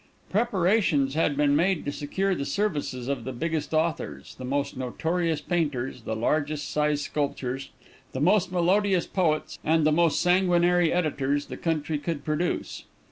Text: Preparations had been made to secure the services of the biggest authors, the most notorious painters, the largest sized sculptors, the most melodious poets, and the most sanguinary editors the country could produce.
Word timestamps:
Preparations 0.31 1.13
had 1.13 1.37
been 1.37 1.55
made 1.55 1.85
to 1.85 1.91
secure 1.91 2.33
the 2.33 2.43
services 2.43 3.07
of 3.07 3.23
the 3.23 3.31
biggest 3.31 3.71
authors, 3.71 4.33
the 4.39 4.43
most 4.43 4.75
notorious 4.75 5.41
painters, 5.41 6.01
the 6.01 6.15
largest 6.15 6.71
sized 6.71 7.03
sculptors, 7.03 7.69
the 8.11 8.19
most 8.19 8.51
melodious 8.51 9.05
poets, 9.05 9.59
and 9.63 9.85
the 9.85 9.91
most 9.91 10.19
sanguinary 10.19 10.91
editors 10.91 11.45
the 11.45 11.55
country 11.57 11.99
could 11.99 12.25
produce. 12.25 12.85